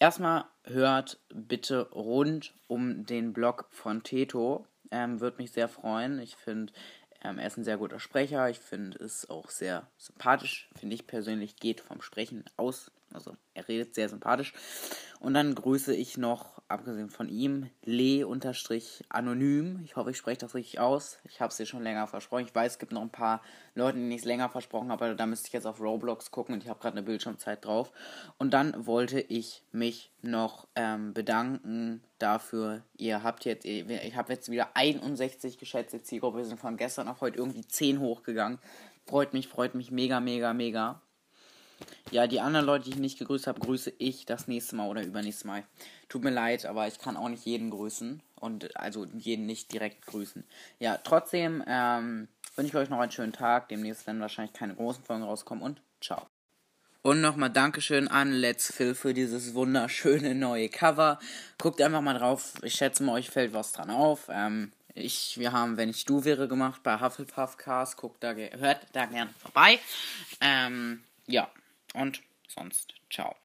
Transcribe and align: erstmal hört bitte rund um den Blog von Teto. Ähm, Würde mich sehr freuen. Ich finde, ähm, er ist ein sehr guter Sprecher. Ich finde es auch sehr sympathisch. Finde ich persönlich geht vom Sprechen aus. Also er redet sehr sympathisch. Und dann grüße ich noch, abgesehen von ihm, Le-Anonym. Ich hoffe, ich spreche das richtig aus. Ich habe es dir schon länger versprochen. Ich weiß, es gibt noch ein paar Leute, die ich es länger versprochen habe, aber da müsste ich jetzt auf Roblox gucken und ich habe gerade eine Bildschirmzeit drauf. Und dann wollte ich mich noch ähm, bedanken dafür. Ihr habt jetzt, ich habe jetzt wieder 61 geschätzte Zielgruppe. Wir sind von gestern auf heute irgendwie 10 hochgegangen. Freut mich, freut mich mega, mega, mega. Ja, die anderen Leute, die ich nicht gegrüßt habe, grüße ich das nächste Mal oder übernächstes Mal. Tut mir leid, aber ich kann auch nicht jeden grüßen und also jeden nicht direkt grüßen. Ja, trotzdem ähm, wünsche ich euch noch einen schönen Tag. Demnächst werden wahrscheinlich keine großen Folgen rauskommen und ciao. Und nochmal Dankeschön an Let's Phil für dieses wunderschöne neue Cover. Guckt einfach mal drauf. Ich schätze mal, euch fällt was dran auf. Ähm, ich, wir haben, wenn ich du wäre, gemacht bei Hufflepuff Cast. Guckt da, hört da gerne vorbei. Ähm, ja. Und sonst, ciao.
erstmal 0.00 0.46
hört 0.64 1.20
bitte 1.28 1.88
rund 1.90 2.52
um 2.66 3.06
den 3.06 3.32
Blog 3.32 3.66
von 3.70 4.02
Teto. 4.02 4.66
Ähm, 4.90 5.20
Würde 5.20 5.36
mich 5.36 5.52
sehr 5.52 5.68
freuen. 5.68 6.18
Ich 6.18 6.34
finde, 6.34 6.72
ähm, 7.22 7.38
er 7.38 7.46
ist 7.46 7.56
ein 7.56 7.64
sehr 7.64 7.78
guter 7.78 8.00
Sprecher. 8.00 8.50
Ich 8.50 8.58
finde 8.58 8.98
es 8.98 9.30
auch 9.30 9.50
sehr 9.50 9.86
sympathisch. 9.96 10.68
Finde 10.74 10.96
ich 10.96 11.06
persönlich 11.06 11.56
geht 11.56 11.80
vom 11.80 12.02
Sprechen 12.02 12.44
aus. 12.56 12.90
Also 13.12 13.36
er 13.54 13.66
redet 13.68 13.94
sehr 13.94 14.08
sympathisch. 14.08 14.52
Und 15.20 15.34
dann 15.34 15.54
grüße 15.54 15.94
ich 15.94 16.16
noch, 16.16 16.62
abgesehen 16.68 17.10
von 17.10 17.28
ihm, 17.28 17.68
Le-Anonym. 17.84 19.80
Ich 19.84 19.96
hoffe, 19.96 20.10
ich 20.12 20.16
spreche 20.16 20.38
das 20.38 20.54
richtig 20.54 20.80
aus. 20.80 21.18
Ich 21.24 21.40
habe 21.40 21.50
es 21.50 21.56
dir 21.56 21.66
schon 21.66 21.82
länger 21.82 22.06
versprochen. 22.06 22.46
Ich 22.46 22.54
weiß, 22.54 22.72
es 22.72 22.78
gibt 22.78 22.92
noch 22.92 23.02
ein 23.02 23.10
paar 23.10 23.42
Leute, 23.74 23.98
die 23.98 24.08
ich 24.08 24.20
es 24.20 24.24
länger 24.24 24.48
versprochen 24.48 24.90
habe, 24.90 25.04
aber 25.04 25.14
da 25.14 25.26
müsste 25.26 25.48
ich 25.48 25.52
jetzt 25.52 25.66
auf 25.66 25.80
Roblox 25.80 26.30
gucken 26.30 26.54
und 26.54 26.62
ich 26.62 26.70
habe 26.70 26.80
gerade 26.80 26.96
eine 26.96 27.02
Bildschirmzeit 27.04 27.64
drauf. 27.64 27.92
Und 28.38 28.54
dann 28.54 28.86
wollte 28.86 29.20
ich 29.20 29.62
mich 29.72 30.10
noch 30.22 30.68
ähm, 30.74 31.12
bedanken 31.12 32.02
dafür. 32.18 32.82
Ihr 32.96 33.22
habt 33.22 33.44
jetzt, 33.44 33.64
ich 33.66 34.16
habe 34.16 34.32
jetzt 34.32 34.50
wieder 34.50 34.70
61 34.74 35.58
geschätzte 35.58 36.02
Zielgruppe. 36.02 36.38
Wir 36.38 36.44
sind 36.44 36.60
von 36.60 36.76
gestern 36.76 37.08
auf 37.08 37.20
heute 37.20 37.38
irgendwie 37.38 37.66
10 37.66 38.00
hochgegangen. 38.00 38.58
Freut 39.06 39.32
mich, 39.32 39.48
freut 39.48 39.74
mich 39.74 39.90
mega, 39.90 40.20
mega, 40.20 40.54
mega. 40.54 41.02
Ja, 42.10 42.26
die 42.26 42.40
anderen 42.40 42.66
Leute, 42.66 42.84
die 42.84 42.90
ich 42.90 42.96
nicht 42.96 43.18
gegrüßt 43.18 43.46
habe, 43.46 43.60
grüße 43.60 43.92
ich 43.98 44.26
das 44.26 44.48
nächste 44.48 44.74
Mal 44.74 44.88
oder 44.88 45.04
übernächstes 45.04 45.44
Mal. 45.44 45.62
Tut 46.08 46.24
mir 46.24 46.30
leid, 46.30 46.66
aber 46.66 46.88
ich 46.88 46.98
kann 46.98 47.16
auch 47.16 47.28
nicht 47.28 47.44
jeden 47.44 47.70
grüßen 47.70 48.20
und 48.36 48.76
also 48.76 49.06
jeden 49.16 49.46
nicht 49.46 49.72
direkt 49.72 50.06
grüßen. 50.06 50.44
Ja, 50.80 50.98
trotzdem 50.98 51.62
ähm, 51.68 52.26
wünsche 52.56 52.70
ich 52.70 52.76
euch 52.76 52.90
noch 52.90 52.98
einen 52.98 53.12
schönen 53.12 53.32
Tag. 53.32 53.68
Demnächst 53.68 54.06
werden 54.08 54.20
wahrscheinlich 54.20 54.52
keine 54.52 54.74
großen 54.74 55.04
Folgen 55.04 55.22
rauskommen 55.22 55.62
und 55.62 55.80
ciao. 56.00 56.26
Und 57.02 57.20
nochmal 57.20 57.50
Dankeschön 57.50 58.08
an 58.08 58.32
Let's 58.32 58.72
Phil 58.74 58.94
für 58.94 59.14
dieses 59.14 59.54
wunderschöne 59.54 60.34
neue 60.34 60.68
Cover. 60.68 61.18
Guckt 61.58 61.80
einfach 61.80 62.02
mal 62.02 62.18
drauf. 62.18 62.54
Ich 62.62 62.74
schätze 62.74 63.04
mal, 63.04 63.12
euch 63.12 63.30
fällt 63.30 63.54
was 63.54 63.72
dran 63.72 63.90
auf. 63.90 64.28
Ähm, 64.30 64.72
ich, 64.94 65.38
wir 65.38 65.52
haben, 65.52 65.76
wenn 65.76 65.88
ich 65.88 66.04
du 66.04 66.24
wäre, 66.24 66.48
gemacht 66.48 66.82
bei 66.82 67.00
Hufflepuff 67.00 67.56
Cast. 67.56 67.96
Guckt 67.96 68.22
da, 68.22 68.32
hört 68.34 68.80
da 68.92 69.06
gerne 69.06 69.30
vorbei. 69.38 69.78
Ähm, 70.40 71.04
ja. 71.26 71.48
Und 71.94 72.22
sonst, 72.48 72.94
ciao. 73.10 73.36